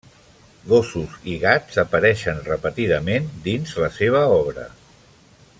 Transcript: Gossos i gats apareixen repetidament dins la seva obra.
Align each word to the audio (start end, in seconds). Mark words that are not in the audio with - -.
Gossos 0.69 1.19
i 1.33 1.35
gats 1.43 1.77
apareixen 1.83 2.41
repetidament 2.49 3.31
dins 3.51 3.79
la 3.85 3.93
seva 4.03 4.27
obra. 4.43 4.69